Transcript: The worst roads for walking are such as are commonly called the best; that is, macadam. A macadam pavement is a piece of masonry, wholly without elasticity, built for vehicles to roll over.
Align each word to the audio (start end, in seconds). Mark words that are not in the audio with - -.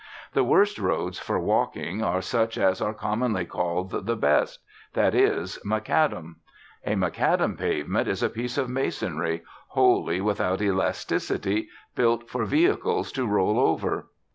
The 0.33 0.43
worst 0.43 0.79
roads 0.79 1.19
for 1.19 1.37
walking 1.39 2.01
are 2.01 2.23
such 2.23 2.57
as 2.57 2.81
are 2.81 2.91
commonly 2.91 3.45
called 3.45 3.91
the 4.07 4.15
best; 4.15 4.61
that 4.93 5.13
is, 5.13 5.59
macadam. 5.63 6.37
A 6.83 6.95
macadam 6.95 7.55
pavement 7.55 8.07
is 8.07 8.23
a 8.23 8.29
piece 8.31 8.57
of 8.57 8.67
masonry, 8.67 9.43
wholly 9.67 10.19
without 10.19 10.59
elasticity, 10.59 11.67
built 11.93 12.31
for 12.31 12.45
vehicles 12.45 13.11
to 13.11 13.27
roll 13.27 13.59
over. 13.59 14.07